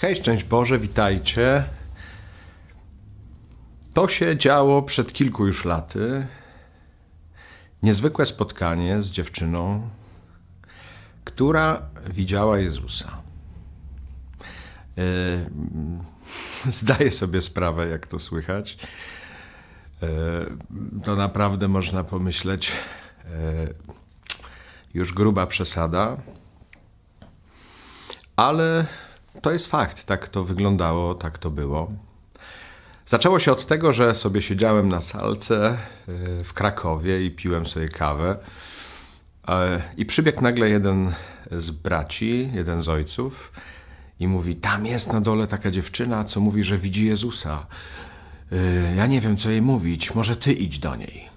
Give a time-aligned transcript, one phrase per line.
[0.00, 1.64] Hej, szczęść Boże, witajcie.
[3.94, 6.26] To się działo przed kilku już laty.
[7.82, 9.88] Niezwykłe spotkanie z dziewczyną,
[11.24, 13.22] która widziała Jezusa.
[14.98, 15.02] E,
[16.70, 18.78] zdaję sobie sprawę, jak to słychać.
[20.02, 20.06] E,
[21.04, 22.72] to naprawdę można pomyśleć,
[23.24, 23.28] e,
[24.94, 26.16] już gruba przesada,
[28.36, 28.86] ale
[29.42, 31.92] to jest fakt, tak to wyglądało, tak to było.
[33.06, 37.88] Zaczęło się od tego, że sobie siedziałem na salce y, w Krakowie i piłem sobie
[37.88, 38.36] kawę.
[39.96, 41.14] I przybiegł nagle jeden
[41.50, 43.52] z braci, jeden z ojców,
[44.20, 47.66] i mówi: Tam jest na dole taka dziewczyna, co mówi, że widzi Jezusa.
[48.52, 51.28] Y, ja nie wiem, co jej mówić, może ty idź do niej.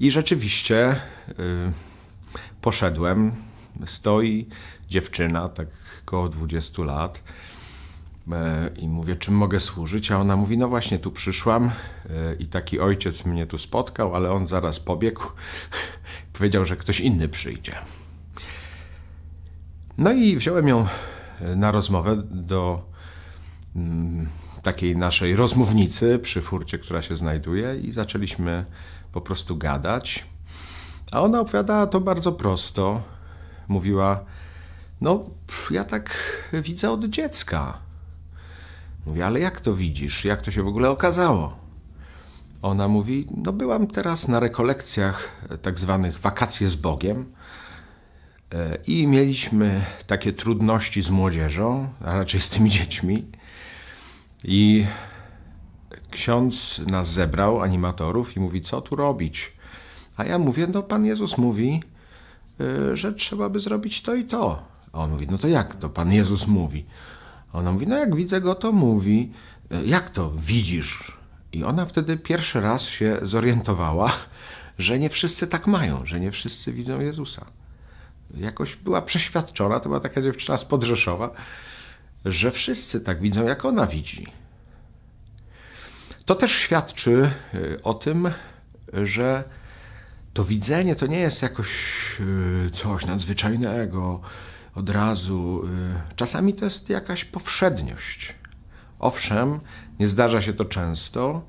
[0.00, 1.72] I rzeczywiście y,
[2.60, 3.32] poszedłem.
[3.86, 4.46] Stoi
[4.88, 5.68] dziewczyna, tak
[6.06, 7.22] około 20 lat.
[8.32, 10.10] E, I mówię, czym mogę służyć?
[10.10, 11.70] A ona mówi, no właśnie, tu przyszłam e,
[12.34, 15.22] i taki ojciec mnie tu spotkał, ale on zaraz pobiegł.
[16.38, 17.72] Powiedział, że ktoś inny przyjdzie.
[19.98, 20.86] No i wziąłem ją
[21.40, 22.82] e, na rozmowę do
[23.76, 24.28] mm,
[24.62, 28.64] takiej naszej rozmównicy przy furcie, która się znajduje, i zaczęliśmy
[29.12, 30.24] po prostu gadać.
[31.12, 33.02] A ona opowiadała to bardzo prosto.
[33.72, 34.24] Mówiła,
[35.00, 35.24] no,
[35.70, 36.16] ja tak
[36.52, 37.78] widzę od dziecka.
[39.06, 40.24] Mówię, ale jak to widzisz?
[40.24, 41.56] Jak to się w ogóle okazało?
[42.62, 45.28] Ona mówi, no byłam teraz na rekolekcjach
[45.62, 47.32] tak zwanych wakacje z Bogiem
[48.54, 53.26] e, i mieliśmy takie trudności z młodzieżą, a raczej z tymi dziećmi.
[54.44, 54.86] I
[56.10, 59.52] ksiądz nas zebrał, animatorów, i mówi, co tu robić?
[60.16, 61.82] A ja mówię, no Pan Jezus mówi,
[62.92, 64.62] że trzeba by zrobić to i to.
[64.92, 66.84] A on mówi, no to jak to Pan Jezus mówi?
[67.52, 69.32] Ona mówi, no jak widzę go, to mówi.
[69.70, 71.12] E, jak to widzisz?
[71.52, 74.12] I ona wtedy pierwszy raz się zorientowała,
[74.78, 77.46] że nie wszyscy tak mają, że nie wszyscy widzą Jezusa.
[78.34, 81.30] Jakoś była przeświadczona, to była taka dziewczyna z Podrzeszowa,
[82.24, 84.26] że wszyscy tak widzą, jak ona widzi.
[86.24, 88.30] To też świadczy e, o tym,
[88.92, 89.44] że
[90.32, 91.70] to widzenie to nie jest jakoś
[92.66, 94.20] e, coś nadzwyczajnego,
[94.74, 95.62] od razu.
[96.10, 98.34] Y, czasami to jest jakaś powszedniość.
[98.98, 99.60] Owszem,
[100.00, 101.42] nie zdarza się to często,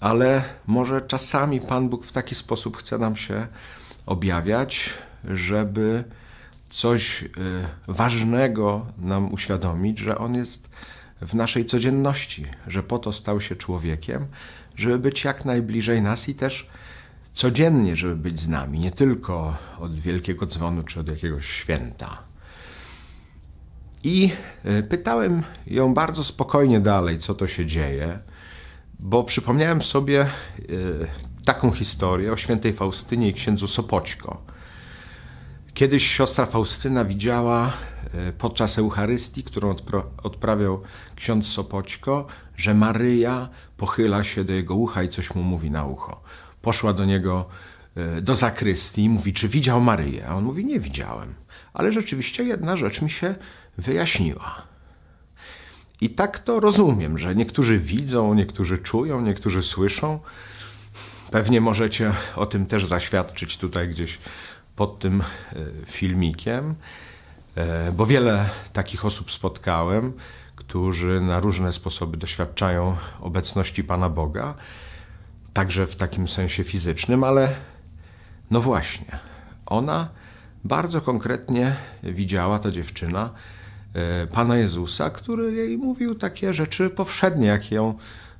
[0.00, 3.46] ale może czasami Pan Bóg w taki sposób chce nam się
[4.06, 4.90] objawiać,
[5.24, 6.04] żeby
[6.70, 7.28] coś y,
[7.88, 10.70] ważnego nam uświadomić, że On jest
[11.20, 14.26] w naszej codzienności, że po to stał się człowiekiem,
[14.76, 16.70] żeby być jak najbliżej nas i też
[17.40, 22.18] codziennie, żeby być z nami, nie tylko od wielkiego dzwonu czy od jakiegoś święta.
[24.02, 24.30] I
[24.64, 28.18] e, pytałem ją bardzo spokojnie dalej, co to się dzieje,
[28.98, 30.28] bo przypomniałem sobie e,
[31.44, 34.42] taką historię o świętej Faustynie i księdzu Sopoćko.
[35.74, 37.72] Kiedyś siostra Faustyna widziała
[38.14, 39.74] e, podczas Eucharystii, którą
[40.22, 40.82] odprawiał
[41.16, 46.22] ksiądz Sopoćko, że Maryja pochyla się do jego ucha i coś mu mówi na ucho.
[46.62, 47.48] Poszła do niego
[48.22, 50.26] do zakrystii i mówi, czy widział Maryję?
[50.28, 51.34] A on mówi, nie widziałem.
[51.74, 53.34] Ale rzeczywiście jedna rzecz mi się
[53.78, 54.62] wyjaśniła.
[56.00, 60.20] I tak to rozumiem, że niektórzy widzą, niektórzy czują, niektórzy słyszą.
[61.30, 64.18] Pewnie możecie o tym też zaświadczyć tutaj gdzieś
[64.76, 65.24] pod tym e,
[65.86, 66.74] filmikiem,
[67.54, 70.12] e, bo wiele takich osób spotkałem,
[70.56, 74.54] którzy na różne sposoby doświadczają obecności Pana Boga,
[75.52, 77.54] także w takim sensie fizycznym, ale
[78.50, 79.18] no właśnie,
[79.66, 80.08] ona
[80.64, 83.30] bardzo konkretnie widziała, ta dziewczyna,
[83.94, 87.46] E, Pana Jezusa, który jej mówił takie rzeczy powszednie.
[87.46, 87.98] Jak ją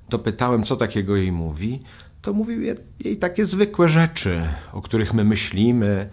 [0.08, 1.82] dopytałem, co takiego jej mówi,
[2.22, 4.42] to mówił jej takie zwykłe rzeczy,
[4.72, 6.10] o których my myślimy,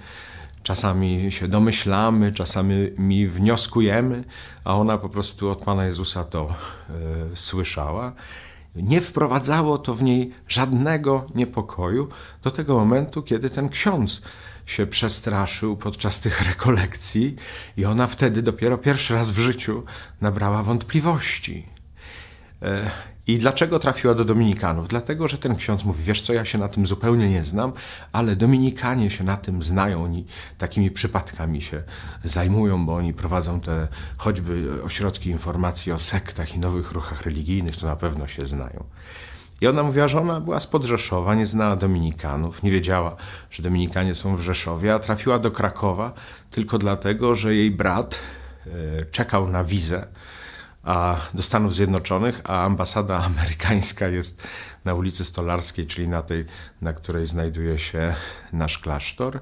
[0.63, 4.23] czasami się domyślamy, czasami wnioskujemy,
[4.63, 6.55] a ona po prostu od Pana Jezusa to
[7.33, 8.13] y, słyszała.
[8.83, 12.07] Nie wprowadzało to w niej żadnego niepokoju
[12.43, 14.21] do tego momentu, kiedy ten ksiądz
[14.65, 17.35] się przestraszył podczas tych rekolekcji
[17.77, 19.83] i ona wtedy dopiero pierwszy raz w życiu
[20.21, 21.76] nabrała wątpliwości.
[22.61, 22.91] E,
[23.27, 24.87] I dlaczego trafiła do Dominikanów?
[24.87, 27.73] Dlatego, że ten ksiądz mówi: Wiesz co, ja się na tym zupełnie nie znam,
[28.11, 30.25] ale Dominikanie się na tym znają, oni
[30.57, 31.83] takimi przypadkami się
[32.23, 33.87] zajmują, bo oni prowadzą te
[34.17, 38.83] choćby ośrodki informacji o sektach i nowych ruchach religijnych, to na pewno się znają.
[39.61, 43.15] I ona mówiła, że ona była z Podrzeszowa, nie znała Dominikanów, nie wiedziała,
[43.51, 46.13] że Dominikanie są w Rzeszowie, a trafiła do Krakowa
[46.51, 48.19] tylko dlatego, że jej brat
[48.67, 48.69] e,
[49.05, 50.07] czekał na wizę,
[50.87, 54.47] a, do Stanów Zjednoczonych, a ambasada amerykańska jest
[54.85, 56.45] na ulicy Stolarskiej, czyli na tej,
[56.81, 58.15] na której znajduje się
[58.53, 59.39] nasz klasztor.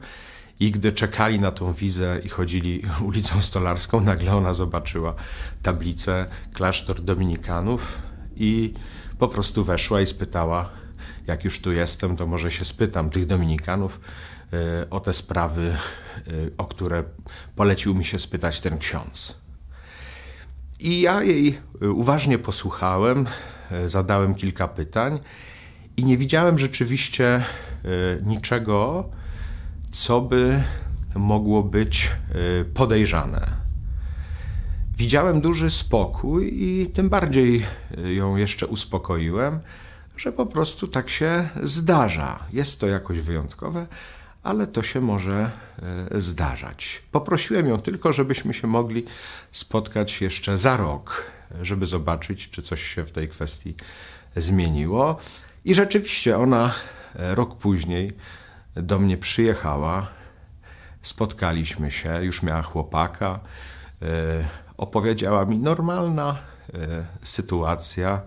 [0.59, 5.13] I gdy czekali na tą wizę i chodzili ulicą Stolarską, nagle ona zobaczyła
[5.63, 7.97] tablicę klasztor Dominikanów
[8.35, 8.73] i
[9.19, 10.69] po prostu weszła i spytała,
[11.27, 13.99] jak już tu jestem, to może się spytam tych Dominikanów
[14.53, 15.77] e, o te sprawy,
[16.17, 17.03] e, o które
[17.55, 19.44] polecił mi się spytać ten ksiądz.
[20.79, 23.27] I ja jej e, uważnie posłuchałem,
[23.87, 25.19] zadałem kilka pytań
[25.97, 27.45] i nie widziałem rzeczywiście
[28.25, 29.09] niczego,
[29.91, 30.63] co by
[31.15, 32.11] mogło być
[32.73, 33.47] podejrzane.
[34.97, 37.65] Widziałem duży spokój i tym bardziej
[38.15, 39.59] ją jeszcze uspokoiłem,
[40.17, 42.39] że po prostu tak się zdarza.
[42.53, 43.87] Jest to jakoś wyjątkowe,
[44.45, 45.51] ale to się może
[46.11, 47.01] e, zdarzać.
[47.11, 49.05] Poprosiłem ją tylko, żebyśmy się mogli
[49.51, 51.25] spotkać jeszcze za rok,
[51.61, 53.75] żeby zobaczyć, czy coś się w tej kwestii
[54.35, 55.17] zmieniło.
[55.65, 56.73] I rzeczywiście ona
[57.15, 58.11] e, rok później
[58.75, 60.07] do mnie przyjechała.
[61.01, 63.39] Spotkaliśmy się, już miała chłopaka.
[64.01, 64.05] E,
[64.77, 66.37] opowiedziała mi normalna
[67.23, 68.21] sytuacja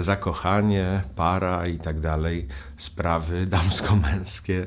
[0.00, 4.66] zakochanie, para i tak dalej, sprawy damsko-męskie.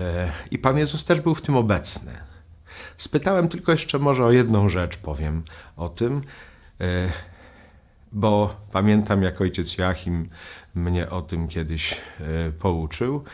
[0.00, 2.12] E, I Pan Jezus też był w tym obecny.
[2.98, 5.42] Spytałem tylko jeszcze może o jedną rzecz, powiem
[5.76, 6.22] o tym,
[6.80, 7.12] e,
[8.12, 10.28] bo pamiętam, jak ojciec Joachim
[10.74, 12.00] mnie o tym kiedyś
[12.58, 13.24] pouczył,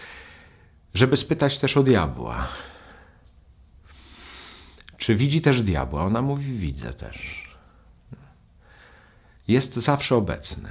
[0.94, 2.48] żeby spytać też o diabła.
[4.96, 6.04] Czy widzi też diabła?
[6.04, 7.44] Ona mówi: Widzę też
[9.48, 10.68] jest zawsze obecny.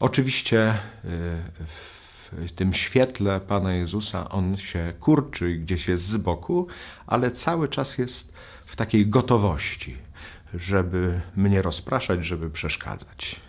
[0.00, 0.78] Oczywiście
[1.66, 2.01] w
[2.56, 6.66] tym świetle Pana Jezusa on się kurczy gdzieś jest z boku,
[7.06, 8.32] ale cały czas jest
[8.66, 9.96] w takiej gotowości,
[10.54, 13.40] żeby mnie rozpraszać, żeby przeszkadzać.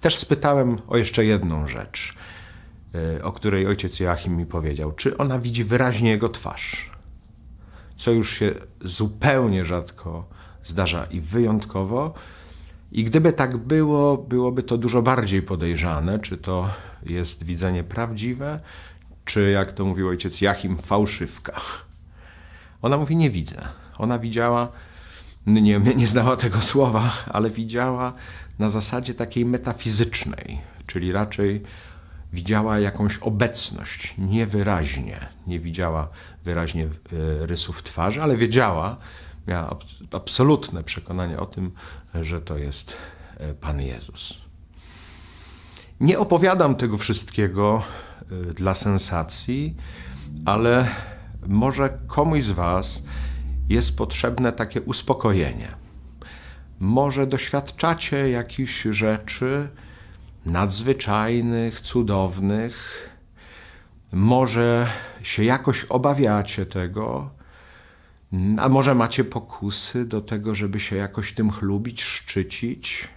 [0.00, 2.14] Też spytałem o jeszcze jedną rzecz,
[3.18, 4.92] y, o której ojciec Joachim mi powiedział.
[4.92, 6.90] Czy ona widzi wyraźnie jego twarz?
[7.96, 8.54] Co już się
[8.84, 10.28] zupełnie rzadko
[10.64, 12.14] zdarza i wyjątkowo,
[12.92, 16.70] i gdyby tak było, byłoby to dużo bardziej podejrzane, czy to
[17.06, 18.60] jest widzenie prawdziwe,
[19.24, 21.60] czy jak to mówił ojciec Jachim, fałszywka.
[22.82, 23.56] Ona mówi, nie widzę.
[23.98, 24.68] Ona widziała,
[25.46, 28.12] nie, nie znała tego słowa, ale widziała
[28.58, 31.62] na zasadzie takiej metafizycznej, czyli raczej
[32.32, 35.26] widziała jakąś obecność, niewyraźnie.
[35.46, 36.08] Nie widziała
[36.44, 36.88] wyraźnie e,
[37.46, 38.96] rysów twarzy, ale wiedziała,
[39.46, 39.76] miała
[40.12, 41.72] absolutne przekonanie o tym,
[42.14, 42.96] że to jest
[43.36, 44.38] e, Pan Jezus.
[46.00, 47.82] Nie opowiadam tego wszystkiego
[48.20, 49.76] e, dla sensacji,
[50.44, 50.88] ale
[51.46, 53.02] może komuś z Was
[53.68, 55.68] jest potrzebne takie uspokojenie.
[56.80, 59.68] Może doświadczacie jakichś rzeczy
[60.46, 63.08] nadzwyczajnych, cudownych,
[64.12, 64.86] może
[65.22, 67.30] się jakoś obawiacie tego,
[68.58, 73.08] a może macie pokusy do tego, żeby się jakoś tym chlubić, szczycić?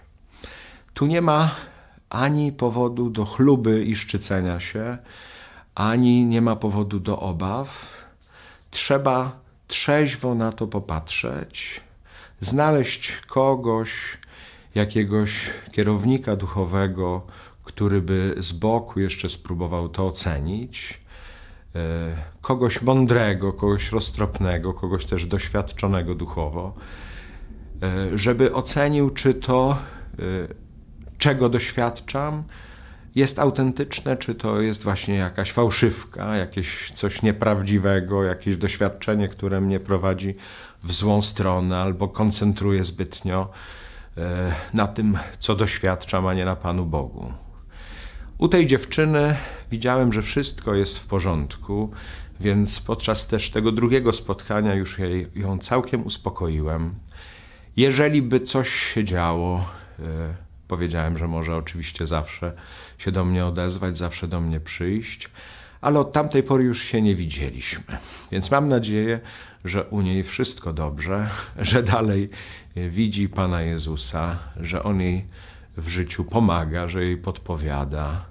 [0.94, 1.54] Tu nie ma
[2.10, 4.98] ani powodu do chluby i szczycenia się,
[5.74, 7.86] ani nie ma powodu do obaw.
[8.70, 11.80] Trzeba trzeźwo na to popatrzeć,
[12.40, 13.90] znaleźć kogoś,
[14.74, 17.26] jakiegoś kierownika duchowego,
[17.64, 21.00] który by z boku jeszcze spróbował to ocenić
[22.42, 26.74] kogoś mądrego, kogoś roztropnego, kogoś też doświadczonego duchowo,
[27.82, 29.78] e, żeby ocenił, czy to,
[30.18, 30.22] e,
[31.18, 32.42] czego doświadczam,
[33.14, 39.80] jest autentyczne, czy to jest właśnie jakaś fałszywka, jakieś coś nieprawdziwego, jakieś doświadczenie, które mnie
[39.80, 40.34] prowadzi
[40.82, 43.50] w złą stronę albo koncentruje zbytnio
[44.74, 47.32] na tym, co doświadczam, a nie na Panu Bogu.
[48.40, 49.36] U tej dziewczyny
[49.70, 51.90] widziałem, że wszystko jest w porządku,
[52.40, 56.94] więc podczas też tego drugiego spotkania już jej, ją całkiem uspokoiłem.
[57.76, 59.64] Jeżeli by coś się działo,
[59.98, 60.02] e,
[60.68, 62.52] powiedziałem, że może oczywiście zawsze
[62.98, 65.30] się do mnie odezwać, zawsze do mnie przyjść,
[65.80, 67.98] ale od tamtej pory już się nie widzieliśmy.
[68.32, 69.20] Więc mam nadzieję,
[69.64, 72.30] że u niej wszystko dobrze, że dalej
[72.76, 75.24] widzi Pana Jezusa, że On jej
[75.76, 78.24] w życiu pomaga, że jej podpowiada,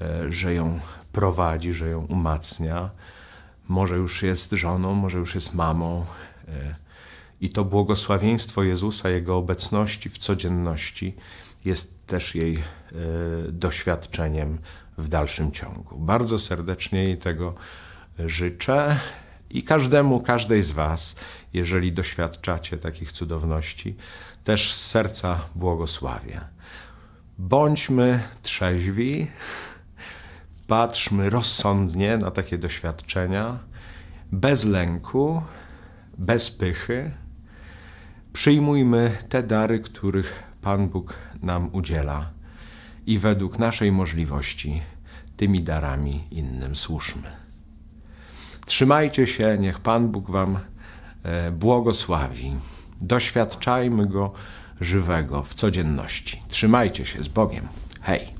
[0.00, 0.80] e, że ją
[1.12, 2.90] prowadzi, że ją umacnia.
[3.68, 6.06] Może już jest żoną, może już jest mamą.
[6.48, 6.74] E,
[7.40, 11.16] I to błogosławieństwo Jezusa, Jego obecności w codzienności
[11.64, 12.62] jest też jej e,
[13.52, 14.58] doświadczeniem
[14.98, 15.98] w dalszym ciągu.
[15.98, 17.54] Bardzo serdecznie jej tego
[18.18, 19.00] życzę
[19.50, 21.16] I każdemu, każdej z Was,
[21.52, 23.94] jeżeli doświadczacie takich cudowności,
[24.44, 26.40] też z serca błogosławię.
[27.38, 29.26] Bądźmy trzeźwi,
[30.66, 33.58] patrzmy rozsądnie na takie doświadczenia,
[34.32, 35.42] bez lęku,
[36.18, 37.10] bez pychy.
[38.32, 42.30] Przyjmujmy te dary, których Pan Bóg nam udziela
[43.06, 44.82] i według naszej możliwości
[45.36, 47.49] tymi darami innym służmy.
[48.70, 50.58] Trzymajcie się, niech Pan Bóg Wam
[51.22, 52.56] e, błogosławi.
[53.00, 54.32] Doświadczajmy Go
[54.80, 56.42] żywego w codzienności.
[56.48, 57.68] Trzymajcie się z Bogiem.
[58.02, 58.39] Hej!